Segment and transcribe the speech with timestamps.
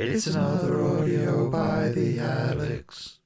[0.00, 3.18] It's another Audiot by the Alex.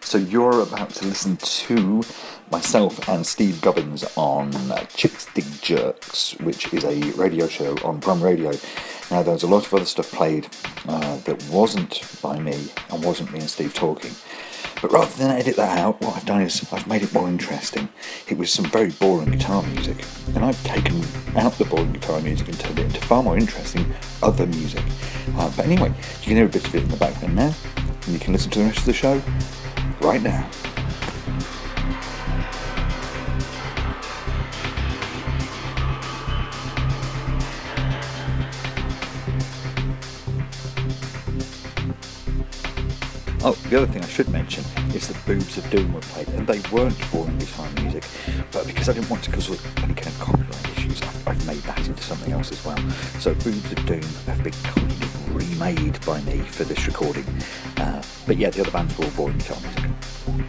[0.00, 2.02] So you're about to listen to
[2.50, 4.52] myself and Steve Gubbins on
[4.88, 8.52] Chicks Dig Jerks, which is a radio show on Brum Radio.
[9.10, 10.48] Now, there's a lot of other stuff played
[10.86, 14.12] uh, that wasn't by me and wasn't me and Steve talking.
[14.80, 17.88] But rather than edit that out, what I've done is I've made it more interesting.
[18.28, 20.04] It was some very boring guitar music,
[20.34, 21.02] and I've taken
[21.36, 23.92] out the boring guitar music and turned it into far more interesting
[24.22, 24.84] other music.
[25.36, 28.08] Uh, but anyway, you can hear a bit of it in the background now, and
[28.08, 29.20] you can listen to the rest of the show
[30.00, 30.48] right now.
[43.68, 44.64] The other thing I should mention
[44.94, 48.04] is that Boobs of Doom were played, and they weren't boring guitar music,
[48.50, 49.50] but because I didn't want to cause
[49.82, 52.78] any kind of copyright issues, I've, I've made that into something else as well.
[53.18, 57.26] So Boobs of Doom have been kind of remade by me for this recording.
[57.76, 60.47] Uh, but yeah, the other bands were all boring guitar music.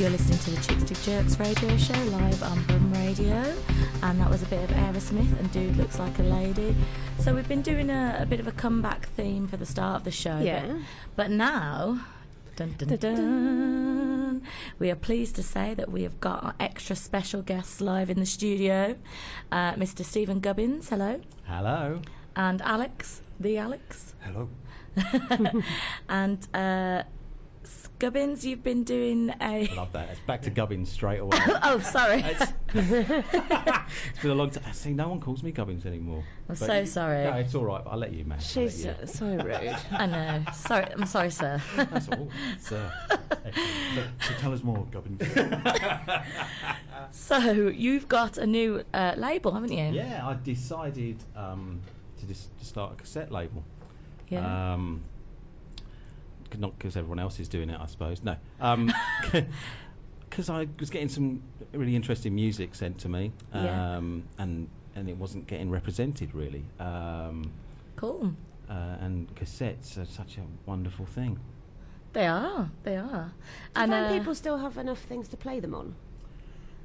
[0.00, 3.54] You're listening to the Chicks Dig Jerks radio show live on Brum Radio,
[4.02, 6.74] and that was a bit of Aerosmith and Dude Looks Like a Lady.
[7.18, 10.04] So we've been doing a, a bit of a comeback theme for the start of
[10.04, 10.38] the show.
[10.38, 10.64] Yeah.
[10.66, 10.78] But,
[11.16, 12.00] but now,
[12.56, 14.42] dun, dun, dun,
[14.78, 18.20] we are pleased to say that we have got our extra special guests live in
[18.20, 18.96] the studio.
[19.52, 20.02] Uh, Mr.
[20.02, 22.00] Stephen Gubbins, hello, Hello.
[22.34, 24.48] and Alex, the Alex, Hello.
[26.08, 27.02] and uh,
[28.00, 29.66] Gubbins, you've been doing a.
[29.76, 30.08] Love that.
[30.08, 31.38] It's back to Gubbins straight away.
[31.62, 32.24] Oh, sorry.
[32.74, 34.72] it's been a long time.
[34.72, 36.24] See, no one calls me Gubbins anymore.
[36.48, 37.24] I'm But so you- sorry.
[37.24, 37.82] No, it's all right.
[37.86, 38.40] I'll let you, man.
[38.40, 38.94] She's you.
[39.04, 39.76] so, so rude.
[39.92, 40.42] I know.
[40.54, 41.60] Sorry, I'm sorry, sir.
[41.76, 42.30] That's all.
[42.54, 45.20] It's, uh, So, so tell us more, Gubbins.
[47.10, 47.36] so
[47.68, 49.84] you've got a new uh, label, haven't you?
[49.92, 51.80] yeah, I decided um,
[52.18, 53.62] to just to start a cassette label.
[54.30, 54.72] Yeah.
[54.74, 55.19] Um, c-
[56.58, 58.22] not because everyone else is doing it, I suppose.
[58.24, 58.36] No.
[60.28, 63.96] Because I was getting some really interesting music sent to me, Yeah.
[63.96, 66.64] um, and and it wasn't getting represented really.
[66.78, 67.50] Um,
[67.96, 68.32] cool.
[68.68, 71.38] uh, and cassettes are such a wonderful thing.
[72.12, 72.70] They are.
[72.84, 73.32] They are.
[73.74, 75.94] Do you find uh, people still have enough things to play them on?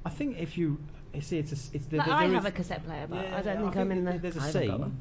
[0.04, 0.80] I think if you
[1.14, 3.06] you see, it's a, s- it's the, Like, there I is- have a cassette player,
[3.08, 4.18] but Yeah, I don't think I'm in the.
[4.18, 5.00] There's a I scene.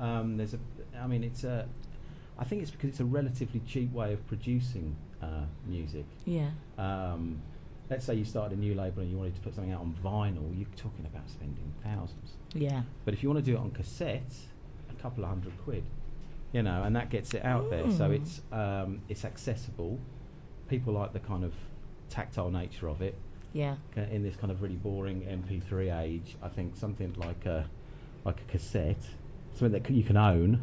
[0.00, 0.58] Um, there's a.
[1.00, 1.68] I mean, it's a.
[2.38, 6.04] I think it's because it's a relatively cheap way of producing uh, music.
[6.24, 6.50] Yeah.
[6.78, 7.40] Um,
[7.88, 9.94] let's say you started a new label and you wanted to put something out on
[10.04, 12.32] vinyl, you're talking about spending thousands.
[12.54, 12.82] Yeah.
[13.04, 14.34] But if you want to do it on cassette,
[14.90, 15.84] a couple of hundred quid,
[16.52, 17.90] you know, and that gets it out there.
[17.90, 18.14] So Mm.
[18.20, 19.98] it's um, it's accessible.
[20.68, 21.54] People like the kind of
[22.10, 23.14] tactile nature of it
[23.52, 23.76] Yeah.
[23.96, 26.36] in this kind of really boring MP3 age.
[26.42, 27.66] I think something like a
[28.24, 29.02] like a cassette,
[29.54, 30.60] something that c- you can own,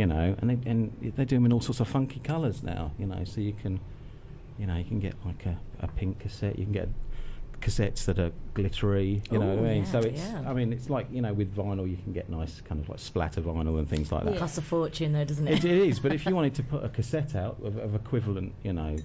[0.00, 2.90] you know, and they, and they do them in all sorts of funky colours now,
[2.98, 3.22] you know.
[3.24, 3.78] So you can,
[4.58, 6.58] you know, you can get like a, a pink cassette.
[6.58, 6.88] You can get
[7.60, 9.84] cassettes that are glittery, you know what I mean?
[9.84, 10.42] yeah, so it's, yeah.
[10.46, 12.98] I mean, it's like you know, with vinyl you can get nice kind of like
[12.98, 14.38] splatter vinyl and things like that.
[14.38, 15.62] Costs a fortune, though, doesn't it?
[15.62, 18.54] It, it is, but if you wanted to put a cassette out of, of equivalent,
[18.62, 18.96] you know,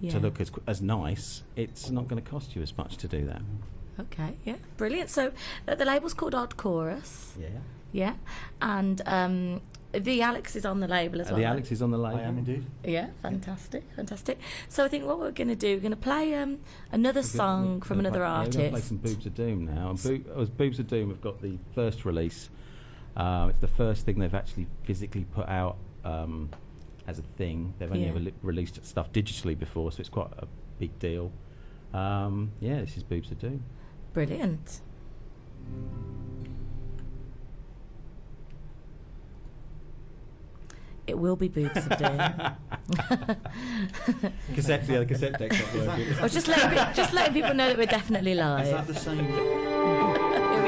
[0.00, 0.12] yeah.
[0.12, 3.26] to look as as nice, it's not going to cost you as much to do
[3.26, 3.42] that.
[4.00, 4.38] Okay.
[4.46, 4.56] Yeah.
[4.78, 5.10] Brilliant.
[5.10, 5.32] So
[5.68, 7.34] uh, the label's called Odd Chorus.
[7.38, 7.48] Yeah.
[7.92, 8.14] Yeah.
[8.62, 9.60] And um,
[9.92, 11.40] the Alex is on the label as Uh, well.
[11.40, 12.18] the Alex is on the label.
[12.18, 12.64] I am indeed.
[12.84, 14.38] Yeah, fantastic, fantastic.
[14.68, 16.58] So I think what we're going to do, we're going to play um,
[16.90, 19.34] another We're gonna- song from gonna another play, yeah, we're gonna play some Boobs of
[19.34, 19.90] Doom now.
[19.90, 22.48] And Bo- uh, Boobs of Doom have got the first release.
[23.16, 26.48] Uh, it's the first thing they've actually physically put out um,
[27.06, 27.74] as a thing.
[27.78, 28.10] They've only Yeah.
[28.10, 30.46] ever li- released stuff digitally before, so it's quite a
[30.78, 31.30] big deal.
[31.92, 33.62] Um, yeah, this is Boobs of Doom.
[34.14, 34.80] Brilliant.
[41.12, 42.16] It will be boobs of doom.
[44.54, 46.14] cassette, yeah, the cassette deck's not working.
[46.18, 48.64] I was just letting, just letting people know that we're definitely live.
[48.64, 49.26] Is that the same?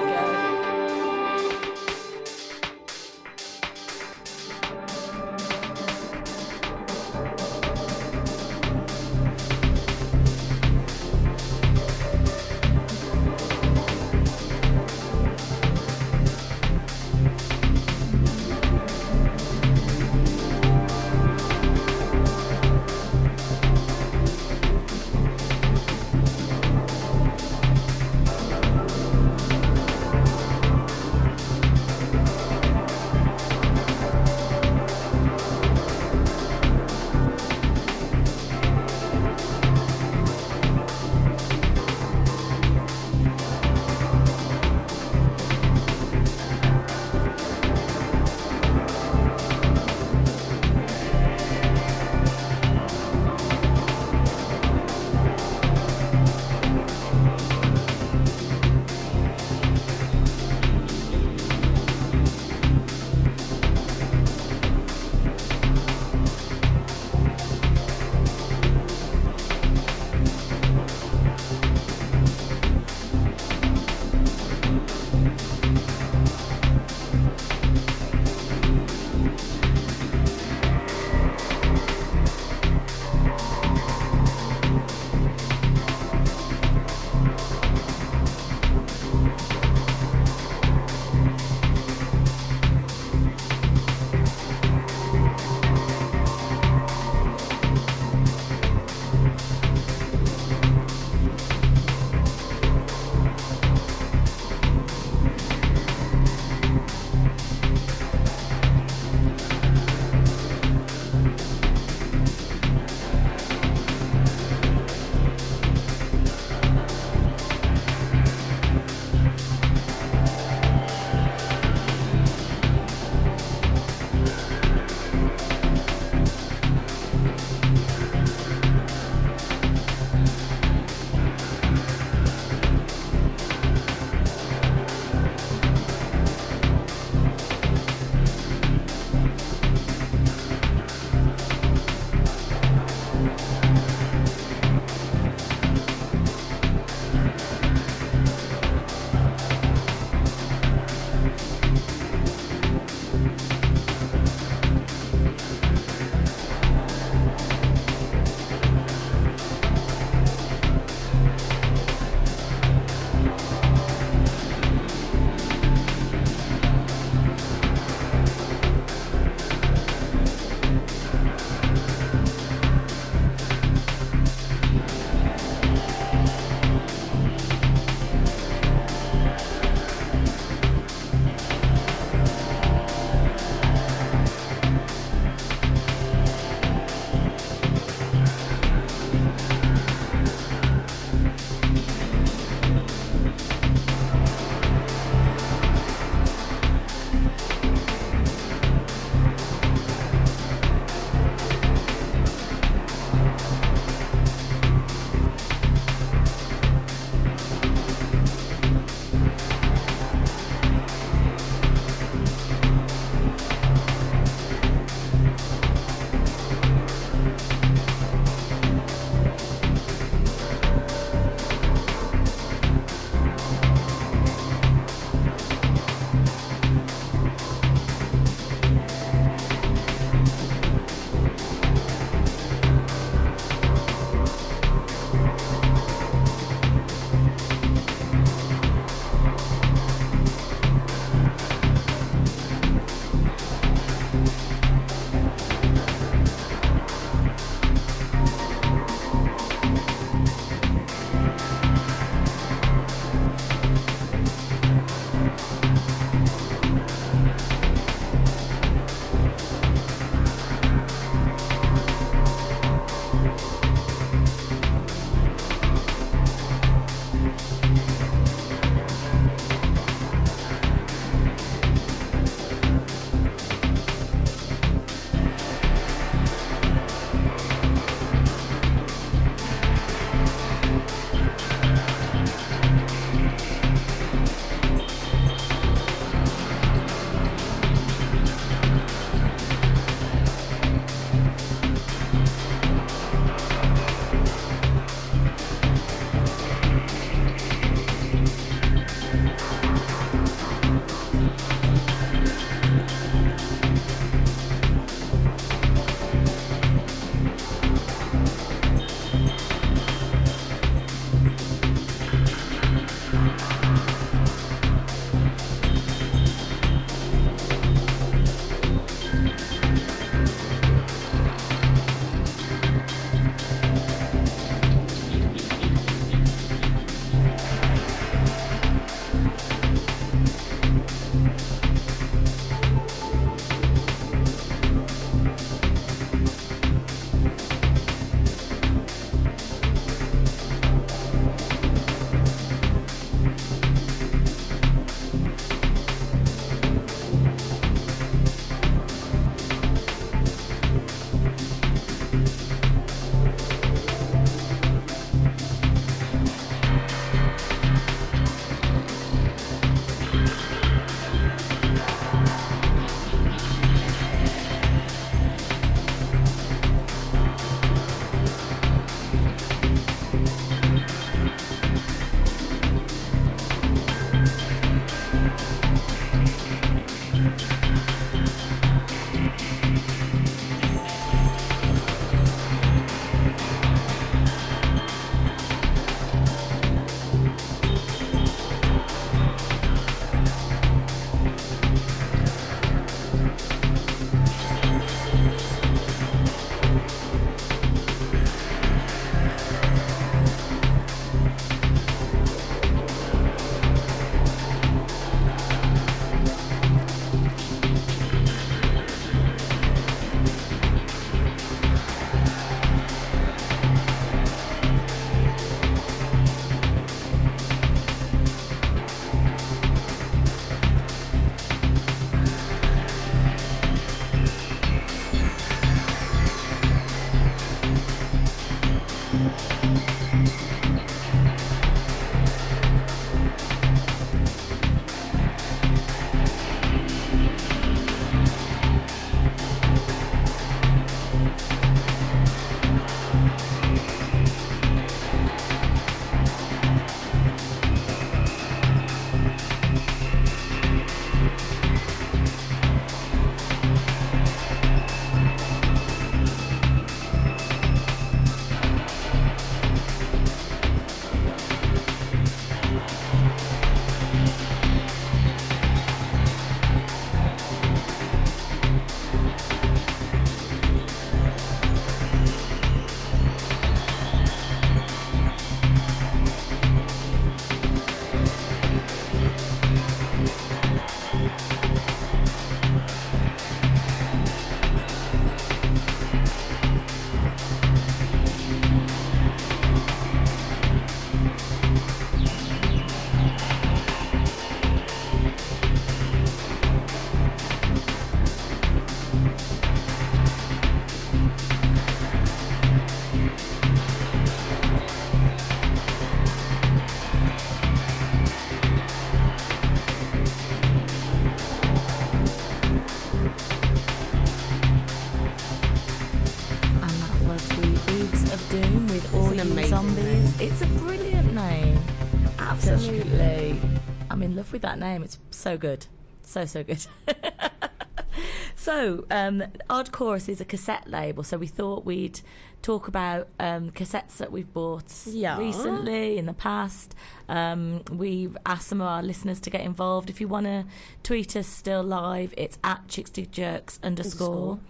[524.54, 525.02] with that name.
[525.02, 525.86] It's so good.
[526.22, 526.86] So, so good.
[528.56, 532.20] so, um, Odd Chorus is a cassette label, so we thought we'd
[532.62, 535.38] talk about um, cassettes that we've bought Yeah.
[535.38, 536.94] recently, in the past.
[537.28, 540.08] Um, we've asked some of our listeners to get involved.
[540.08, 540.64] If you want to
[541.02, 544.60] tweet us still live, it's at chicksdigjerks underscore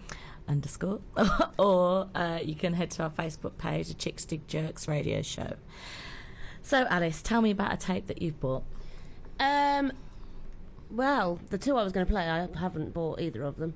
[0.47, 0.99] underscore,
[1.57, 5.53] or uh, you can head to our Facebook page, the Chicks Dig Jerks Radio Show.
[6.61, 8.63] So, Alice, tell me about a tape that you've bought.
[9.39, 9.91] Um,
[10.91, 13.73] well, the two I was going to play, I haven't bought either of them.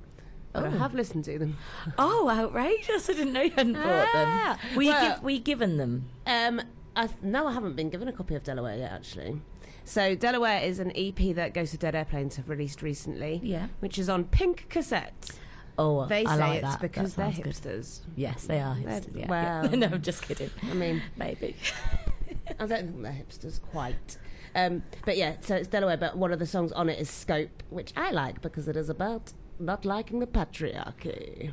[0.54, 1.58] But I have listened to them.
[2.00, 3.10] Oh, outrageous!
[3.10, 4.76] I didn't know you hadn't bought Ah, them.
[4.78, 6.10] We well- give, we given them.
[6.26, 6.62] Um,
[6.96, 9.42] I th- no, I haven't been given a copy of Delaware yet, actually.
[9.86, 13.40] So Delaware is an EP that Ghost of Dead Airplanes have released recently.
[13.44, 13.68] Yeah.
[13.80, 15.30] Which is on pink cassette.
[15.78, 16.82] Oh, They I say like it's that.
[16.82, 17.72] because that they're sounds good.
[17.80, 18.00] hipsters.
[18.16, 18.76] Yes, they are.
[18.76, 20.50] They're- hipsters, yeah, well- no, I'm just kidding.
[20.70, 21.56] I mean, Maybe.
[22.60, 24.18] I don't think they're hipsters quite.
[24.56, 27.64] Um, but yeah, so it's Delaware, but one of the songs on it is Scope,
[27.70, 31.52] which I like because it is about not liking the patriarchy.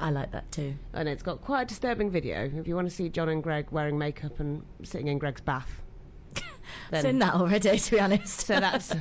[0.00, 0.74] I like that too.
[0.92, 2.50] And it's got quite a disturbing video.
[2.54, 5.82] If you want to see John and Greg wearing makeup and sitting in Greg's bath,
[6.92, 8.46] It's in that already, to be honest.
[8.46, 8.94] so that's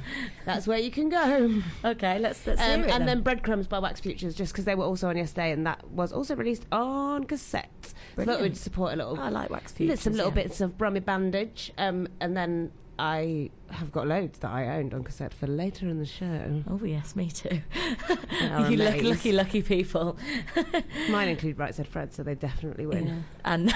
[0.45, 1.61] that's where you can go.
[1.85, 2.19] okay.
[2.19, 5.09] Let's let's Um, it and then Breadcrumbs by Wax Futures, just because they were also
[5.09, 7.93] on yesterday, and that was also released on cassette.
[8.15, 10.01] So I thought we'd support a little, I like Wax Futures.
[10.01, 10.43] some little yeah.
[10.43, 15.03] bits of Brummy Bandage, um, and then I have got loads that I owned on
[15.03, 16.63] cassette for later in the show.
[16.69, 17.61] Oh yes, me too.
[18.69, 20.17] you lucky, lucky, lucky people.
[21.09, 23.07] Mine include Right Said Fred, so they definitely win.
[23.07, 23.13] Yeah.
[23.45, 23.73] And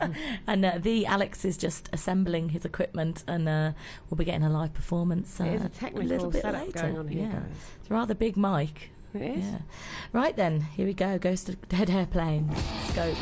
[0.46, 3.72] and uh, the Alex is just assembling his equipment, and uh,
[4.10, 5.40] we'll be getting a live performance.
[5.40, 6.80] Uh, It is a little technical bit setup later.
[6.80, 7.32] going on here, yeah.
[7.32, 7.56] guys.
[7.80, 8.90] It's a rather big mic.
[9.14, 9.44] It is.
[9.44, 9.58] Yeah.
[10.12, 11.18] Right then, here we go.
[11.18, 12.54] Ghost of Dead Airplane.
[12.88, 13.16] Scope.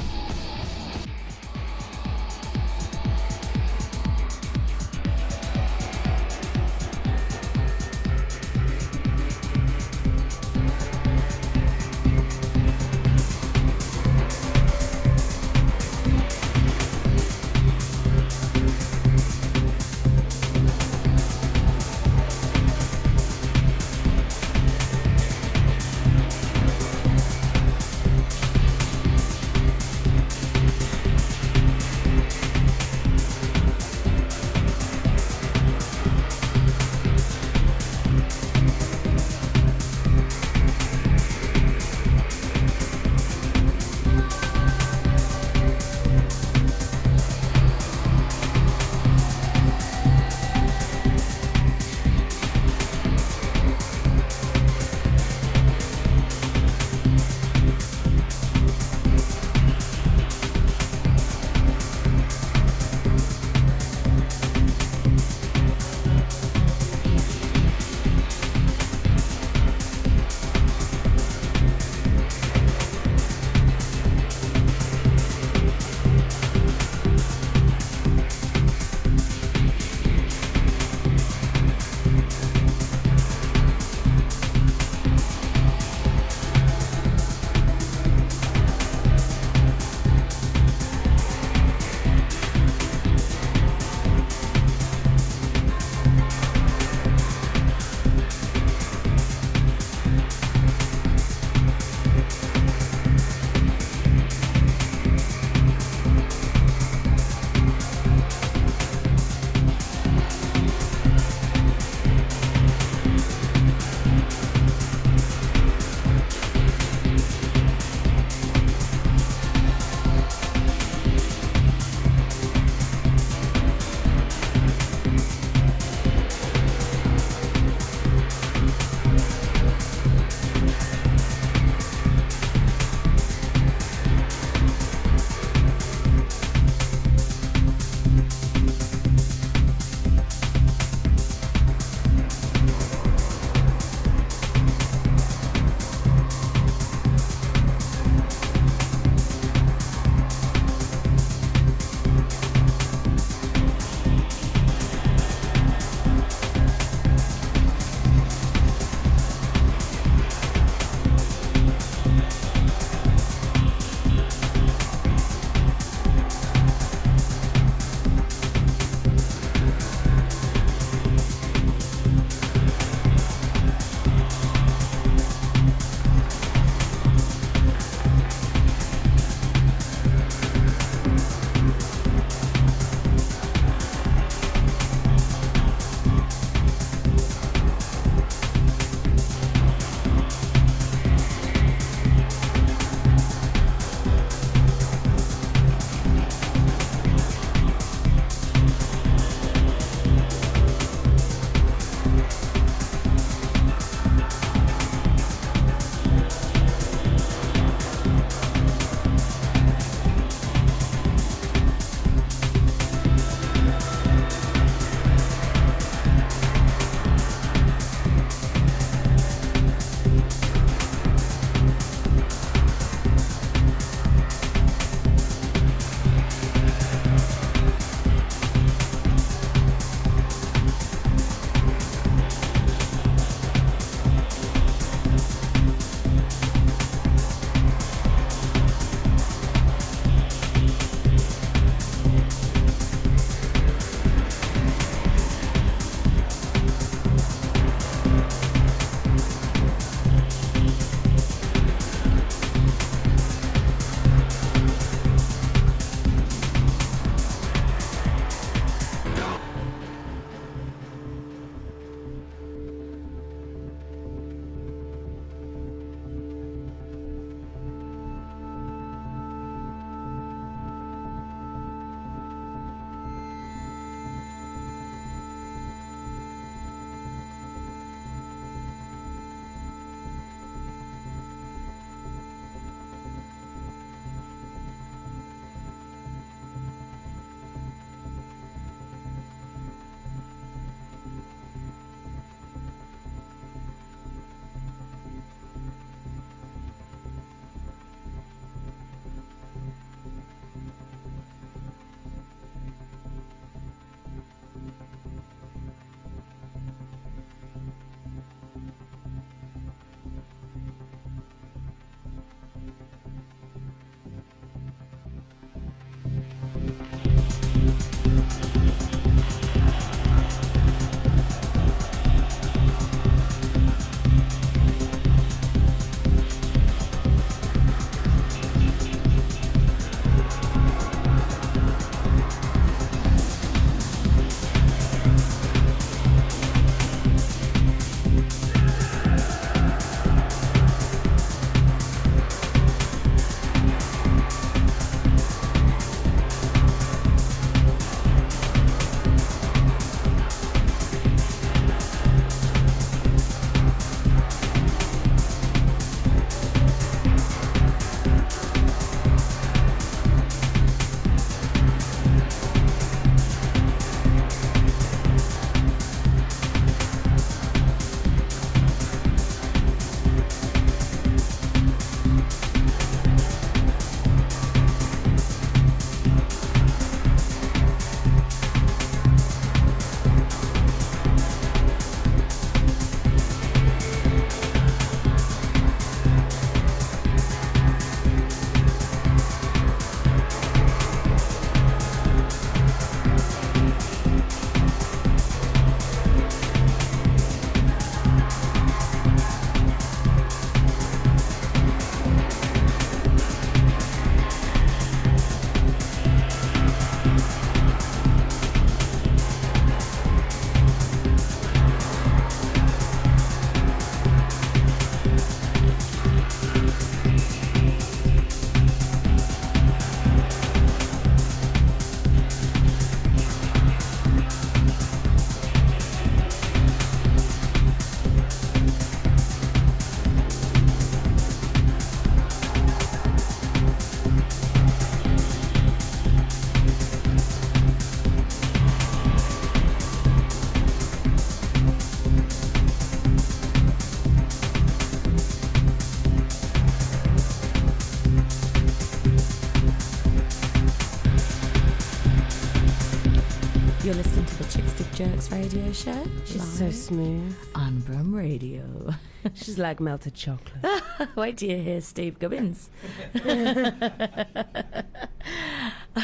[455.46, 456.02] Radio show.
[456.24, 457.36] She's so smooth.
[457.54, 458.64] on Brum Radio.
[459.34, 460.82] She's like melted chocolate.
[461.16, 462.68] Wait till you hear Steve Gubbins.
[463.14, 464.84] Can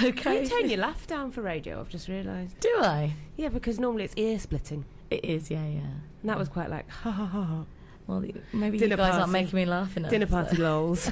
[0.04, 0.42] okay.
[0.42, 1.80] you turn your laugh down for radio?
[1.80, 2.60] I've just realised.
[2.60, 3.14] Do I?
[3.36, 4.84] Yeah, because normally it's ear splitting.
[5.10, 5.80] It is, yeah, yeah.
[5.80, 7.64] And that was quite like ha ha ha ha.
[8.06, 8.20] Well,
[8.52, 10.10] maybe Dinner you guys aren't making me laugh enough.
[10.12, 11.10] Dinner so- party lols.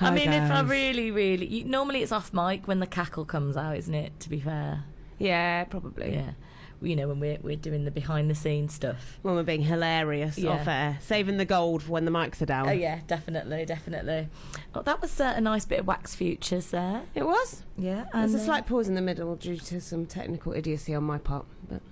[0.00, 3.24] I Hi, mean, if I really, really, you, normally it's off mic when the cackle
[3.24, 4.18] comes out, isn't it?
[4.20, 4.84] To be fair,
[5.22, 6.12] Yeah, probably.
[6.14, 6.32] yeah.
[6.80, 9.20] You know when we're we're doing the behind the scenes stuff.
[9.22, 10.50] When we're being hilarious Yeah.
[10.50, 12.68] off air, saving the gold for when the mics are down.
[12.68, 14.26] Oh yeah, definitely, definitely.
[14.74, 17.02] Oh, that was uh, a nice bit of wax futures there.
[17.14, 17.62] It was.
[17.78, 21.04] Yeah, There's a uh, slight pause in the middle due to some technical idiocy on
[21.04, 21.46] my part.
[21.68, 21.82] But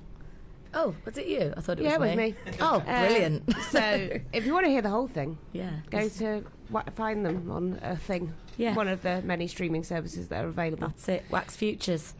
[0.72, 1.52] Oh, was it you?
[1.56, 2.35] I thought it yeah, was with me.
[2.61, 3.52] Oh, Uh, brilliant.
[3.70, 3.80] so
[4.33, 7.78] if you want to hear the whole thing, yeah, go to wa- find them on
[7.83, 8.33] a thing.
[8.56, 8.74] yeah.
[8.74, 10.87] One of the many streaming services that are available.
[10.88, 12.14] That's it, Wax Futures.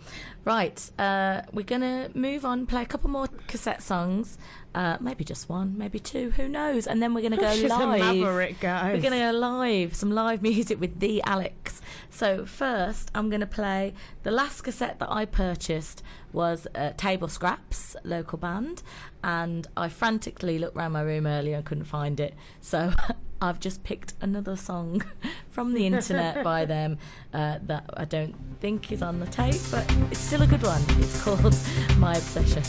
[0.44, 4.38] Right, uh, we're going to move on, play a couple more cassette songs.
[4.74, 6.86] Uh, maybe just one, maybe two, who knows?
[6.86, 8.00] And then we're going to go live.
[8.00, 8.56] maverick.
[8.62, 11.82] We're going to go live, some live music with the Alex.
[12.08, 16.02] So first, I'm going to play the last cassette that I purchased
[16.33, 18.83] was uh, Table Scraps, local band,
[19.23, 22.35] and I frantically looked around my room earlier and couldn't find it.
[22.61, 22.93] So
[23.43, 25.03] I've just picked another song
[25.51, 26.99] from the internet by them
[27.33, 30.83] uh, that I don't think is on the tape, but it's still a good one.
[31.01, 31.55] It's called
[31.99, 32.62] My Obsession.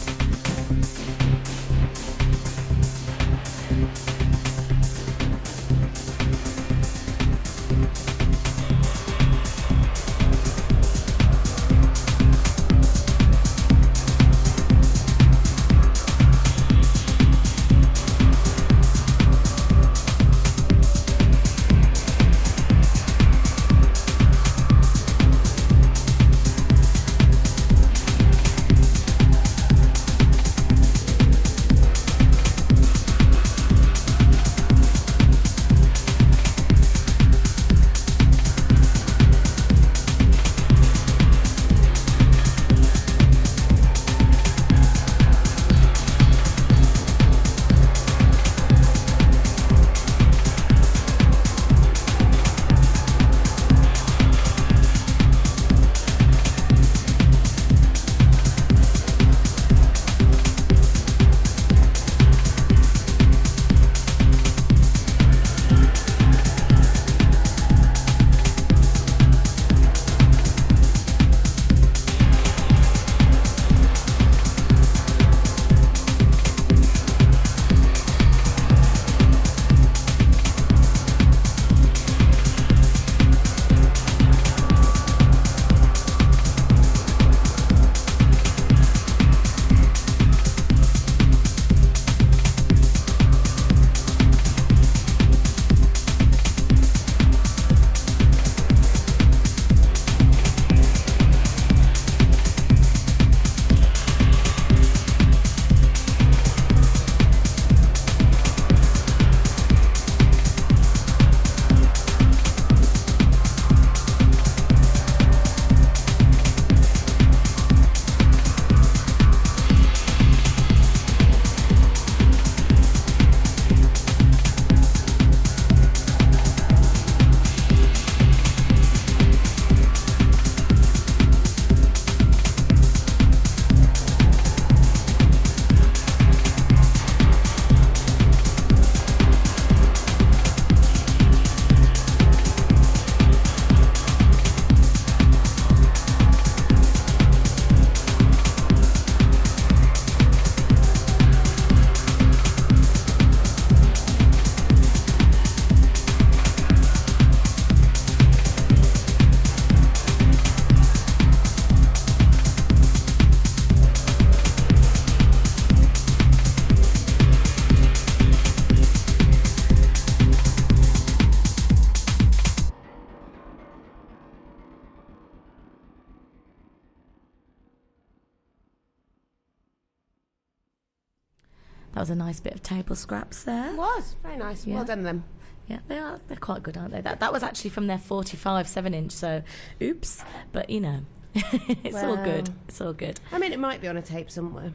[182.02, 183.72] Was a nice bit of table scraps there.
[183.72, 184.66] It was very nice.
[184.66, 184.76] Yeah.
[184.76, 185.24] Well done, them.
[185.68, 186.20] Yeah, they are.
[186.28, 187.02] They're quite good, aren't they?
[187.02, 189.12] That that was actually from their 45 7 inch.
[189.12, 189.44] So,
[189.82, 190.24] oops.
[190.52, 191.02] But you know,
[191.36, 192.50] it's all good.
[192.68, 193.20] It's all good.
[193.32, 194.74] I mean, it might be on a tape somewhere.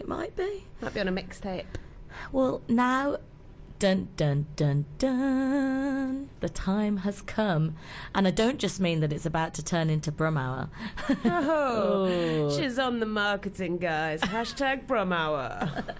[0.00, 0.64] It might be.
[0.80, 1.66] Might be on a mixtape.
[2.32, 3.18] Well, now,
[3.84, 6.30] dun dun dun dun.
[6.40, 7.74] The time has come.
[8.14, 10.70] And I don't just mean that it's about to turn into Brumhour.
[11.26, 14.22] Oh, she's on the marketing, guys.
[14.22, 15.84] Hashtag Brumhour.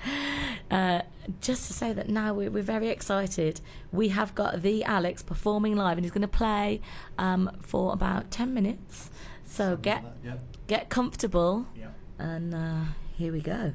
[0.70, 1.02] Uh,
[1.40, 3.60] just to say that now we're, we're very excited.
[3.92, 6.80] We have got the Alex performing live, and he's going to play
[7.18, 9.10] um, for about 10 minutes.
[9.44, 10.40] So get, Yep.
[10.66, 11.94] get comfortable, Yep.
[12.18, 12.80] and uh,
[13.16, 13.72] here we go.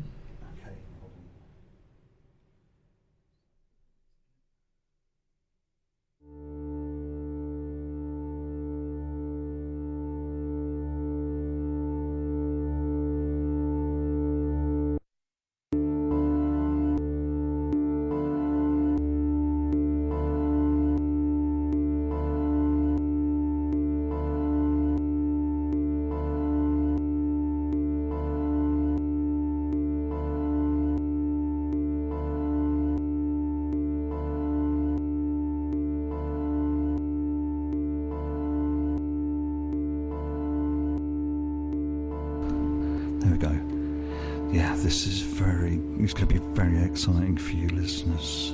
[44.51, 45.79] Yeah, this is very.
[45.99, 48.53] It's going to be very exciting for you listeners.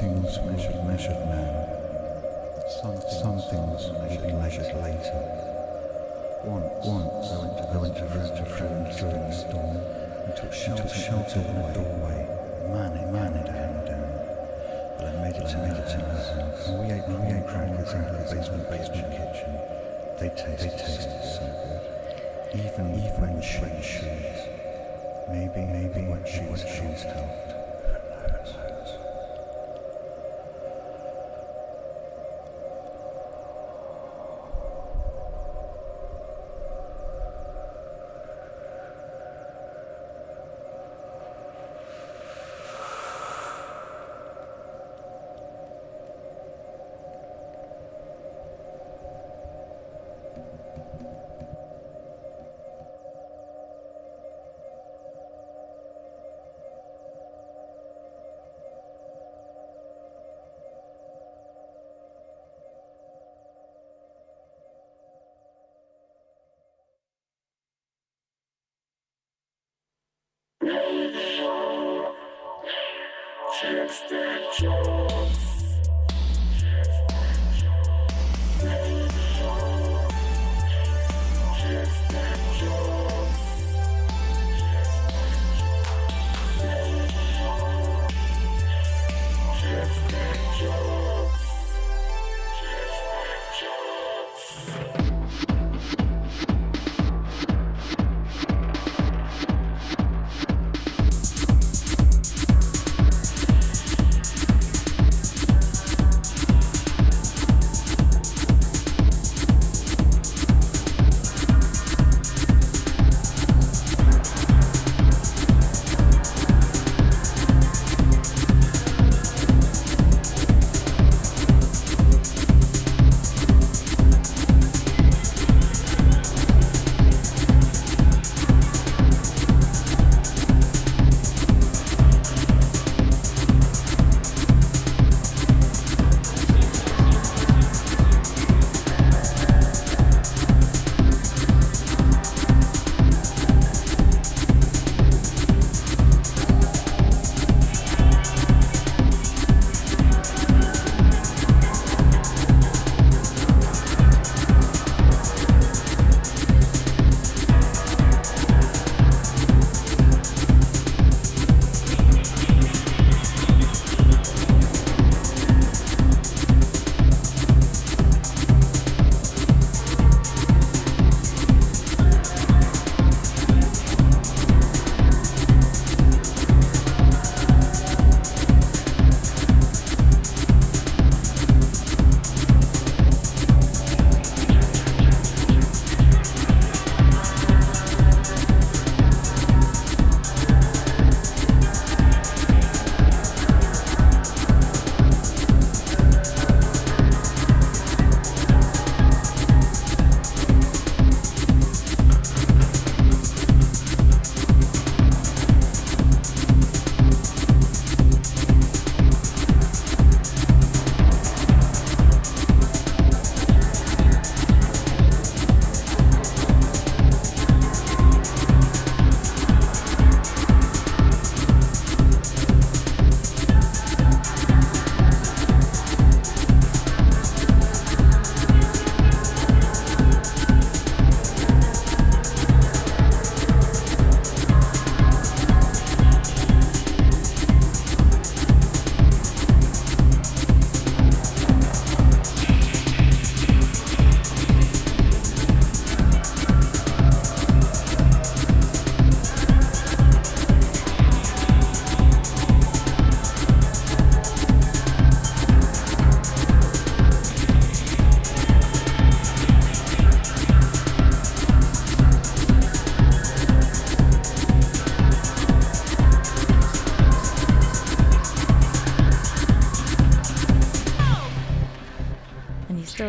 [0.00, 1.68] Some things measured, measured now.
[2.80, 5.20] Some, some things will be measured later.
[6.40, 9.76] Once, once I went to, I went to visit a friend during the storm
[10.24, 12.24] and took shelter, shelter in a doorway.
[12.72, 14.08] Man, it, man, it came down.
[14.96, 16.68] But I made it to, made it to her house.
[16.68, 19.52] And we ate, we ate crackers out of the basement, basement kitchen.
[20.16, 21.84] They tasted, they tasted so good.
[22.56, 24.48] Even, even when shoes.
[25.28, 27.49] Maybe, maybe when shoes, shoes helped.
[73.72, 75.49] And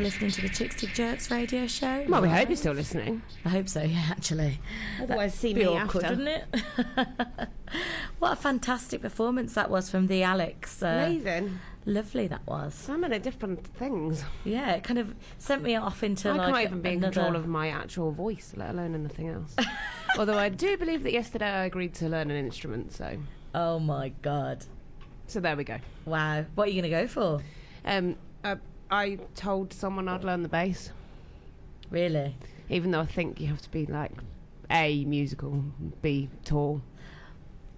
[0.02, 2.06] listening to the Chicks Dig Jerks radio show?
[2.08, 3.22] Well, we hope you're still listening.
[3.46, 4.60] I hope so, yeah, actually.
[5.02, 6.18] Otherwise, see me awkward, after.
[6.18, 7.48] wouldn't it?
[8.20, 10.82] what a fantastic performance that was from the Alex.
[10.82, 11.60] Uh, Amazing.
[11.86, 12.74] lovely that was.
[12.74, 14.24] So many different things.
[14.44, 17.14] Yeah, it kind of sent me off into I like can't even be in another...
[17.14, 19.56] control of my actual voice, let alone anything else.
[20.18, 23.18] Although I do believe that yesterday I agreed to learn an instrument, so
[23.54, 24.66] Oh my god.
[25.28, 25.78] So there we go.
[26.06, 26.46] Wow.
[26.56, 27.42] What are you going to go for?
[27.86, 28.56] Um, uh,
[28.92, 30.92] I told someone I'd learn the bass,
[31.90, 32.36] Really?
[32.70, 34.12] even though I think you have to be like
[34.70, 35.64] A, musical,
[36.02, 36.82] B, tall.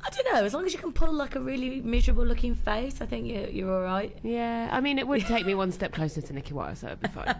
[0.05, 0.43] I don't know.
[0.43, 3.47] As long as you can pull like a really miserable looking face, I think you're,
[3.47, 4.16] you're all right.
[4.22, 6.99] Yeah, I mean, it would take me one step closer to Nicky Wire, so it'd
[7.01, 7.36] be fine.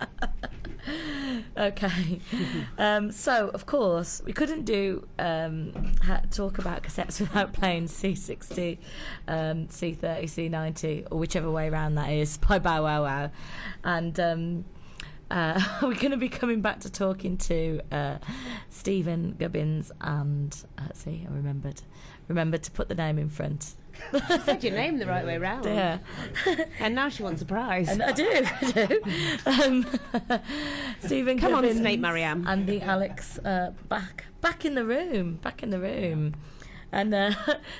[1.56, 2.20] Okay.
[2.78, 5.72] um, so, of course, we couldn't do um,
[6.02, 8.78] ha- talk about cassettes without playing C60,
[9.26, 13.30] um, C30, C90, or whichever way around that is by Bow Wow Wow.
[13.84, 14.64] And um,
[15.30, 18.18] uh, we're going to be coming back to talking to uh,
[18.68, 21.82] Stephen Gubbins and, uh, see, I remembered,
[22.28, 23.74] remembered to put the name in front.
[24.44, 25.64] Said your name the right way round.
[25.64, 25.98] Yeah.
[26.80, 27.88] And now she wants a prize.
[27.88, 28.28] And I do,
[28.62, 29.02] I do.
[29.46, 29.86] Um,
[31.00, 32.46] Stephen Come on, Gibbons Snape Mariam.
[32.46, 36.34] and the Alex uh, back back in the room, back in the room.
[36.92, 37.32] And uh,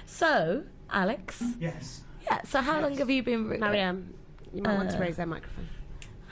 [0.05, 2.03] so, Alex, Yes.
[2.25, 2.41] yeah.
[2.45, 3.49] So, how long have you been?
[3.49, 4.15] re- Mariam,
[4.53, 5.69] you might want to Uh, raise that microphone.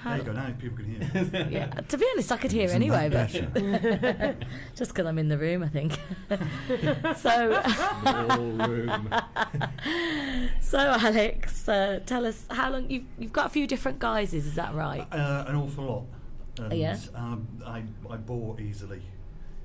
[0.05, 0.33] There you go.
[0.33, 1.49] Now people can hear.
[1.51, 1.67] Yeah.
[1.89, 4.37] To be honest, I could hear Isn't anyway, but better?
[4.75, 5.99] just because I'm in the room, I think.
[7.17, 7.63] so,
[8.69, 9.09] room.
[10.61, 14.47] so Alex, uh, tell us how long you've you've got a few different guises.
[14.47, 15.07] Is that right?
[15.13, 16.05] Uh, an awful lot.
[16.59, 16.97] And, yeah?
[17.15, 19.03] Um, I, I bore easily.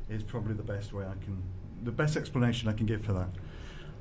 [0.09, 1.41] Is probably the best way I can.
[1.83, 3.29] The best explanation I can give for that.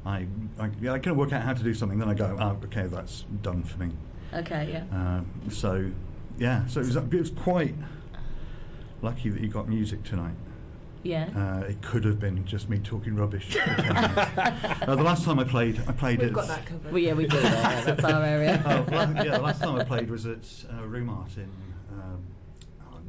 [0.07, 0.27] I
[0.59, 2.87] I, yeah, I can work out how to do something, then I go, oh, okay,
[2.87, 3.91] that's done for me.
[4.33, 4.85] Okay, yeah.
[4.97, 5.91] Um, so,
[6.39, 7.75] yeah, so it was, it was quite
[9.03, 10.35] lucky that you got music tonight.
[11.03, 11.29] Yeah.
[11.35, 13.57] Uh, it could have been just me talking rubbish.
[13.61, 16.35] uh, the last time I played, I played We've at.
[16.35, 16.93] got that covered.
[16.93, 17.37] Well, yeah, we do.
[17.37, 18.63] Yeah, that's our area.
[18.69, 20.39] Oh, well, yeah, the last time I played was at
[20.71, 21.51] uh, Roomart in
[21.93, 22.25] um,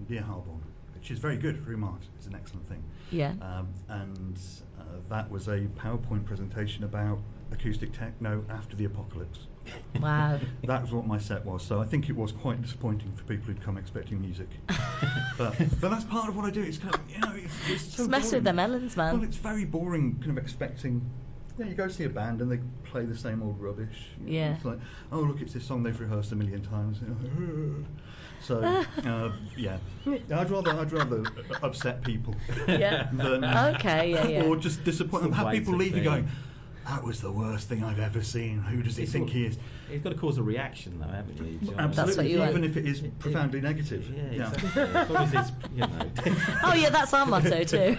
[0.07, 0.61] near Harborne,
[0.95, 1.65] which is very good.
[1.65, 2.83] Roomart is an excellent thing.
[3.11, 3.33] Yeah.
[3.41, 4.39] Um, and
[4.79, 7.19] uh, that was a PowerPoint presentation about
[7.51, 9.47] acoustic techno after the apocalypse.
[10.01, 10.39] Wow.
[10.63, 11.61] That was what my set was.
[11.63, 14.47] So I think it was quite disappointing for people who'd come expecting music.
[15.37, 16.61] but, but that's part of what I do.
[16.61, 19.15] It's kind of, you know, it's, it's so Just mess with the melons, man.
[19.15, 21.01] Well, it's very boring, kind of expecting.
[21.57, 24.11] Yeah, you go see a band and they play the same old rubbish.
[24.21, 24.55] You know, Yeah.
[24.55, 24.79] It's like,
[25.11, 26.99] oh, look, it's this song they've rehearsed a million times.
[28.41, 31.23] So, uh, yeah, I'd rather I'd rather
[31.61, 32.33] upset people
[32.69, 33.09] Yeah.
[33.11, 34.43] than Okay, yeah, yeah.
[34.43, 35.33] or just disappoint them.
[35.33, 36.29] Have people leave you going,
[36.89, 38.59] that was the worst thing I've ever seen.
[38.63, 39.57] Who does he It's think all- he is?
[39.89, 41.43] He's got to cause a reaction, though, haven't you?
[41.59, 41.95] Do you know what I mean?
[41.95, 42.51] That's what Absolutely, you want.
[42.51, 44.11] even if it is It- it- profoundly negative.
[44.15, 44.81] Yeah, exactly.
[45.15, 46.11] as as you know,
[46.63, 47.95] Oh, yeah, that's our motto too.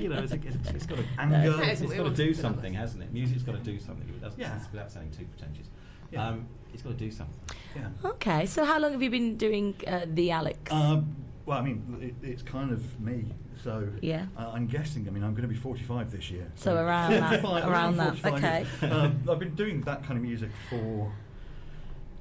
[0.00, 1.50] you know, it's, it's, it's got to Anger.
[1.56, 3.12] That it's is what we got to want do to something, hasn't it?
[3.12, 4.08] Music's got to do something.
[4.08, 4.58] It doesn't, Yeah.
[4.72, 5.66] without sounding too pretentious.
[6.12, 6.28] Yeah.
[6.28, 7.38] Um, it's got to do something.
[7.76, 7.88] Yeah.
[8.10, 10.70] okay, so how long have you been doing uh, the Alex?
[10.72, 11.16] Um,
[11.46, 13.26] well, I mean, it, it's kind of me.
[13.62, 14.26] So Yeah.
[14.36, 15.06] uh, I'm guessing.
[15.08, 16.50] I mean, I'm going to be 45 this year.
[16.56, 18.66] So around that- 45 around that, okay.
[18.90, 21.12] um, I've been doing that kind of music for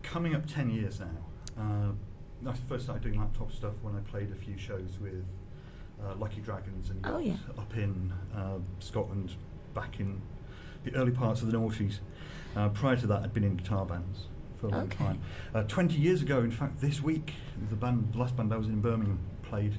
[0.03, 1.07] coming up 10 years now.
[1.57, 5.25] Uh, I first started doing laptop stuff when I played a few shows with
[6.03, 7.33] uh, Lucky Dragons and Oh, yeah.
[7.57, 9.31] up in uh, Scotland
[9.73, 10.21] back in
[10.83, 11.99] the early parts of the noughties.
[12.55, 14.25] Uh, prior to that, I'd been in guitar bands
[14.59, 14.97] for a long Okay.
[14.97, 15.19] time.
[15.53, 17.33] Uh, 20 years ago, in fact, this week,
[17.69, 19.73] the band, the last band I was in in Birmingham played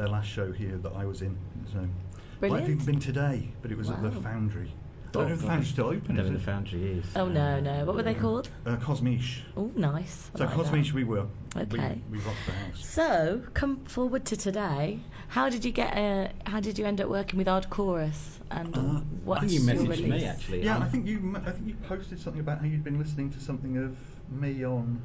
[0.00, 1.36] their last show here that I was in.
[1.72, 2.68] So, well, I've Brilliant.
[2.70, 4.20] even been today, but it was at the Wow.
[4.22, 4.68] Foundry.
[4.68, 7.04] I Oh, don't know if the Foundry's still open, don't know is the foundry is.
[7.16, 7.84] oh, no, no.
[7.84, 8.48] What were they called?
[8.64, 9.40] Uh, Cosmiche.
[9.56, 10.30] Oh, nice.
[10.34, 10.94] I So like Cosmiche, that.
[10.94, 11.26] we were.
[11.56, 12.00] Okay.
[12.10, 12.86] We, we rocked the house.
[12.86, 15.00] So, come forward to today.
[15.28, 15.96] How did you get?
[15.98, 18.38] Uh, how did you end up working with Odd Chorus?
[18.52, 18.80] And Uh,
[19.24, 20.22] what's I think you your messaged release?
[20.22, 20.64] me actually.
[20.64, 21.16] Yeah, um, I think you.
[21.18, 23.96] m- I think you posted something about how you'd been listening to something of
[24.30, 25.02] me on.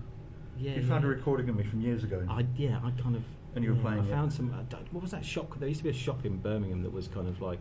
[0.58, 2.24] Yeah, you found a recording of me from years ago.
[2.30, 3.24] I yeah, I kind of.
[3.56, 4.10] And you were playing I it.
[4.10, 4.54] found some.
[4.54, 5.58] I what was that shop?
[5.58, 7.60] There used to be a shop in Birmingham that was kind of like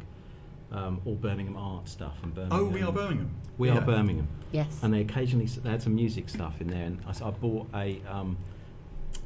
[0.72, 2.58] um, all Birmingham art stuff and Birmingham.
[2.60, 3.30] oh, we are Birmingham.
[3.58, 3.78] We Yeah.
[3.78, 4.26] are Birmingham.
[4.50, 4.80] Yes.
[4.82, 8.36] And they occasionally they had some music stuff in there, and I bought a um,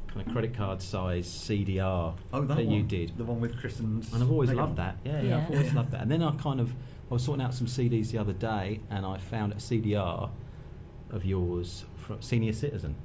[0.07, 2.69] kind of credit card size CDR Oh, that, one.
[2.71, 4.13] you did, The one with Kristen's.
[4.13, 4.63] and I've always Megan.
[4.63, 4.97] loved that.
[5.03, 5.37] Yeah, yeah, Yeah.
[5.37, 6.01] I've always loved that.
[6.01, 6.71] And then I kind of
[7.09, 10.29] I was sorting out some CDs the other day, and I found a CDR
[11.09, 12.95] of yours from Senior Citizen.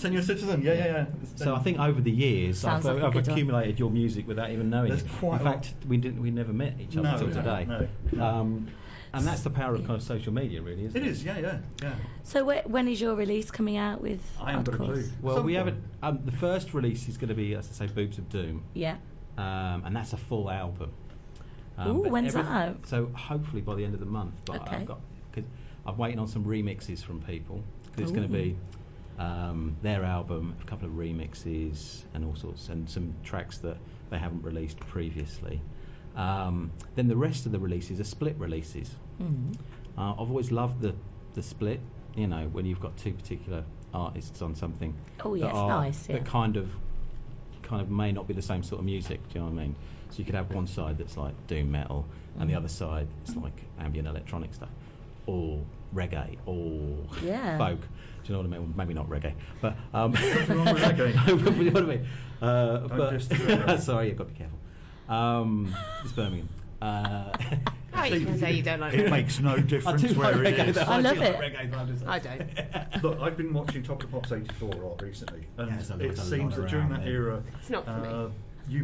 [0.00, 0.62] Senior Citizen.
[0.62, 1.06] Yeah, yeah, yeah.
[1.36, 3.34] So I think over the years I've, like a I've good one.
[3.34, 5.10] accumulated your music without even knowing There's it.
[5.18, 7.66] quite In fact, we didn't we never met each other No, until no, today.
[7.68, 8.24] no, no.
[8.24, 8.68] Um,
[9.12, 11.10] and that's the power of kind of social media, really, isn't It it?
[11.10, 11.24] is.
[11.24, 11.94] Yeah, yeah, yeah.
[12.22, 14.20] So, wh- when is your release coming out with?
[14.40, 15.08] I haven't got a Chorus?
[15.08, 15.12] clue.
[15.20, 15.82] Well, Some we haven't.
[16.02, 18.96] Um, the first release is going to be, as I say, Boobs of Doom, Yeah.
[19.36, 20.92] um, and that's a full album.
[21.86, 22.86] Ooh, but when's that out?
[22.86, 24.34] So hopefully by the end of the month.
[24.44, 24.76] But Okay.
[24.76, 25.00] I've got
[25.32, 25.50] because
[25.86, 28.56] I'm waiting on some remixes from people because it's going to be
[29.20, 33.76] um, their album, a couple of remixes, and all sorts, and some tracks that
[34.10, 35.60] they haven't released previously.
[36.16, 38.96] Um, then the rest of the releases are split releases.
[39.22, 39.54] Mm.
[39.96, 40.94] Uh, I've always loved the
[41.34, 41.80] the split
[42.16, 43.62] you know, when you've got two particular
[43.94, 44.92] artists on something.
[45.24, 46.16] Oh, that are- nice, yeah.
[46.16, 46.68] That kind of,
[47.62, 49.20] kind of may not be the same sort of music.
[49.28, 49.76] Do you know what I mean?
[50.10, 52.04] So you could have one side that's like doom metal,
[52.36, 52.52] and Mm.
[52.52, 54.70] the other side is like ambient electronic stuff,
[55.26, 55.60] or
[55.94, 57.58] reggae, or Yeah.
[57.58, 57.80] folk.
[57.80, 57.86] Do
[58.24, 58.60] you know what I mean?
[58.68, 61.26] Well, maybe not reggae, but um, Nothing wrong with reggae.
[61.58, 62.06] you know what I mean?
[62.42, 63.80] Uh, Don't but diss the reggae.
[63.80, 64.58] sorry, you've got to be careful.
[65.14, 65.74] Um,
[66.04, 66.48] it's Birmingham.
[66.80, 67.32] Uh,
[67.92, 69.10] Oh, you can say you don't like It reggae.
[69.10, 70.76] makes no I difference do where it reggae, is.
[70.76, 70.82] though.
[70.86, 71.36] I do love like it.
[71.40, 73.02] reggae, but I'm just- I don't.
[73.02, 76.54] Look, I've been watching Top of Pops 84 a lot recently, and Yeah, it seems
[76.56, 78.08] that during that era, It's not for me.
[78.08, 78.28] uh,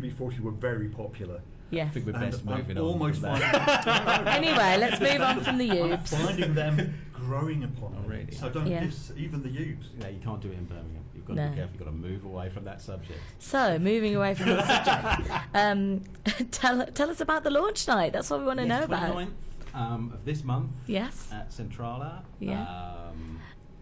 [0.01, 1.41] UB40 were very popular.
[1.71, 1.89] Yes.
[1.89, 2.85] I think we're And best I'm moving on.
[2.85, 3.43] almost finding,
[4.29, 6.09] Anyway, let's move on from the I'm Ubes.
[6.09, 8.17] finding them growing upon Oh, me.
[8.19, 8.33] really?
[8.33, 8.85] So don't Yeah.
[8.85, 9.87] diss even the Ubes.
[10.01, 11.05] No, you can't do it in Birmingham.
[11.15, 11.51] You've got to No.
[11.51, 11.73] be careful.
[11.75, 13.19] You've got to move away from that subject.
[13.41, 16.05] So, moving away from the subject, um,
[16.53, 18.13] tell tell us about the launch night.
[18.13, 19.15] That's what we want to know Yes, about.
[19.17, 19.29] 29th
[19.75, 22.23] um, of this month Yes, at Centrala.
[22.39, 22.63] Yeah.
[22.63, 23.41] Um,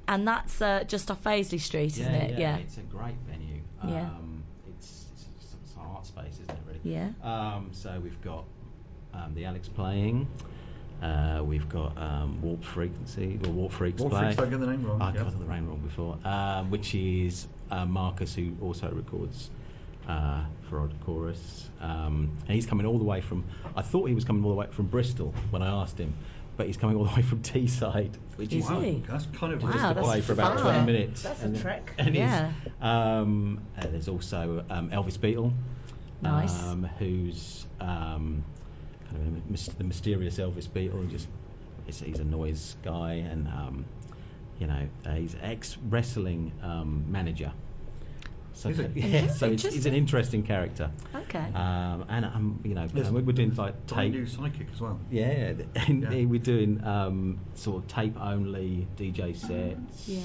[0.08, 2.38] and that's uh, just off Fazeley Street, isn't yeah, it?
[2.38, 3.60] Yeah, it's a great venue.
[3.86, 4.02] Yeah.
[4.06, 6.63] Um, it's, it's, it's, it's an art space, isn't it, really?
[6.84, 7.08] Yeah.
[7.22, 8.44] Um, so we've got
[9.12, 10.28] um, the Alex playing.
[11.02, 14.22] Uh, we've got um, Warp Frequency, or Warp Freaks Warp play.
[14.22, 15.22] Freaks, don't get the name wrong, I yeah.
[15.24, 16.18] got the name wrong before.
[16.24, 19.50] Um, which is uh, Marcus, who also records
[20.08, 21.68] uh, for Odd Chorus.
[21.80, 23.44] Um, and he's coming all the way from.
[23.76, 26.14] I thought he was coming all the way from Bristol when I asked him,
[26.56, 29.02] but he's coming all the way from Teesside, which Is is wow, he?
[29.08, 30.72] that's kind of Wow, just to that's play for about far.
[30.72, 31.22] 20 minutes.
[31.22, 31.92] That's a And- trek.
[31.98, 32.52] and Yeah.
[32.80, 35.52] Um, and there's also um, Elvis Beatle.
[36.24, 36.62] Nice.
[36.62, 38.44] Um, who's um,
[39.10, 41.02] kind of a the mysterious Elvis Beatle.
[41.04, 41.28] He just
[41.86, 43.84] he's, he's a noise guy, and um,
[44.58, 47.52] you know uh, he's ex wrestling um, manager.
[48.56, 49.00] So Is he?
[49.00, 50.88] yeah, so it's, he's an interesting character.
[51.12, 51.44] Okay.
[51.54, 54.20] Um, and um, you know, There's we're we're doing like brand tape.
[54.20, 55.00] new psychic as well.
[55.10, 55.54] Yeah,
[55.88, 56.24] and Yeah.
[56.26, 60.08] we're doing um, sort of tape only DJ sets.
[60.08, 60.20] Yeah.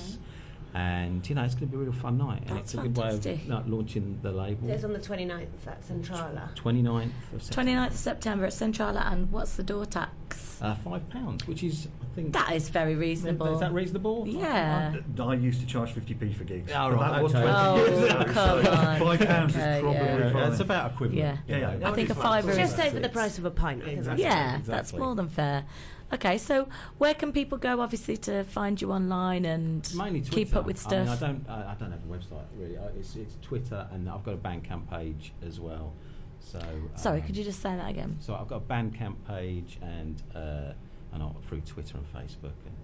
[0.73, 2.87] And you know it's going to be a real fun night, and That's it's a
[2.87, 4.69] good way of like, launching the label.
[4.69, 6.55] It's on the 29th at Centrala.
[6.55, 7.71] 29th of September.
[7.71, 10.59] 29th of September at Centrala, and what's the door tax?
[10.61, 13.53] Uh, five pounds, which is I think That is very reasonable.
[13.53, 14.27] Is that reasonable?
[14.27, 14.93] Yeah.
[15.17, 16.71] Uh, I used to charge 50p for gigs.
[16.75, 17.43] Oh, right, that was okay.
[17.43, 18.99] 20 Oh, years ago, come so on.
[18.99, 20.31] Five pounds Okay, is probably yeah.
[20.35, 21.17] Yeah, it's about equivalent.
[21.17, 21.37] Yeah.
[21.47, 21.89] Yeah, yeah.
[21.89, 23.81] I think a It's fiver Just over the price of a pint.
[23.83, 24.71] I think that's Yeah, Exactly.
[24.75, 25.65] that's more than fair.
[26.11, 30.35] Okay, so where can people go, obviously, to find you online and Mainly Twitter.
[30.35, 31.23] keep up with I, mean, stuff?
[31.23, 31.49] I don't.
[31.49, 32.77] I, I don't have a website really.
[32.77, 35.93] I, it's, it's Twitter, and I've got a Bandcamp page as well.
[36.39, 36.59] So.
[36.95, 38.17] Sorry, um, could you just say that again?
[38.21, 40.73] So I've got a Bandcamp page, and uh,
[41.13, 42.75] and I'll, through Twitter and Facebook, and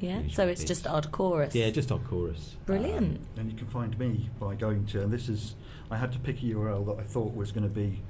[0.00, 0.68] Yeah, usual so it's bits.
[0.68, 1.54] just odd chorus.
[1.56, 2.54] yeah, just on chorus.
[2.66, 3.16] Brilliant.
[3.18, 5.54] Um, And you can find me by going to, and this is,
[5.90, 8.00] I had to pick a URL that I thought was going to be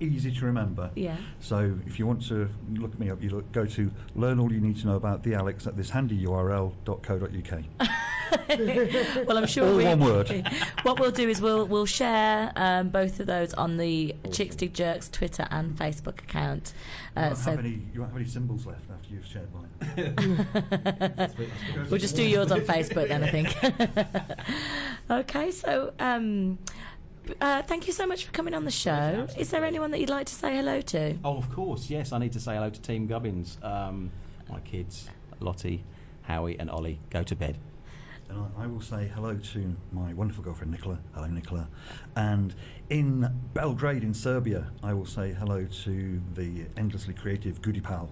[0.00, 0.90] easy to remember.
[0.94, 1.16] Yeah.
[1.40, 4.60] So if you want to look me up, you look, go to learn all you
[4.60, 7.64] need to know about the Alex at this handy URL.co.uk.
[9.26, 10.46] well, I'm sure All we, one word.
[10.82, 14.72] What we'll do is we'll we'll share um, both of those on the Chicks Dig
[14.72, 16.72] Jerks Twitter and Facebook account.
[17.16, 19.68] you, Uh, won't so any, you won't have any symbols left after you've shared mine.
[21.90, 23.56] we'll just do yours on Facebook then, I think.
[25.10, 26.58] okay, so um,
[27.40, 29.26] uh, thank you so much for coming on the show.
[29.36, 31.16] Is there anyone that you'd like to say hello to?
[31.24, 32.12] Oh, of course, yes.
[32.12, 33.58] I need to say hello to Team Gubbins.
[33.62, 34.10] Um,
[34.48, 35.08] my kids,
[35.40, 35.84] Lottie,
[36.22, 37.58] Howie, and Ollie, go to bed.
[38.28, 40.98] And I, I will say hello to my wonderful girlfriend Nicola.
[41.14, 41.68] Hello, Nicola.
[42.16, 42.54] And
[42.88, 48.08] in Belgrade, in Serbia, I will say hello to the endlessly creative Goody Pal,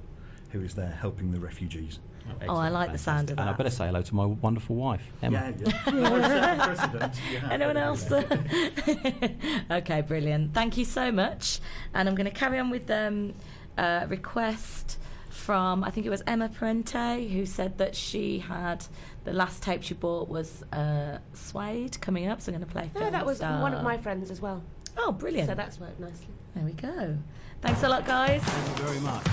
[0.50, 2.00] who is there helping the refugees.
[2.48, 3.42] Oh, I like the sound of that.
[3.42, 3.58] And I that.
[3.58, 5.54] better say hello to my wonderful wife, Emma.
[5.58, 5.92] Yeah, yeah.
[5.92, 7.20] No, set precedent.
[7.32, 7.48] Yeah.
[7.50, 8.10] Anyone else?
[9.70, 10.54] okay, brilliant.
[10.54, 11.60] Thank you so much.
[11.94, 13.34] And I'm going to carry on with um,
[13.76, 14.98] a request
[15.28, 18.84] from, I think it was Emma Parente, who said that she had
[19.24, 22.40] the last tape she bought was uh, Suede coming up.
[22.40, 22.90] So I'm going to play.
[22.94, 23.00] That.
[23.00, 23.60] No, that was Star.
[23.62, 24.62] one of my friends as well.
[24.96, 25.48] Oh, brilliant.
[25.48, 26.26] So that's worked nicely.
[26.54, 27.16] there we go.
[27.60, 28.42] Thanks a lot, guys.
[28.42, 29.26] Thank you very much.